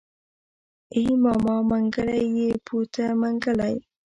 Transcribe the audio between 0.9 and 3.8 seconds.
ای ماما منګلی يې بوته منګلی.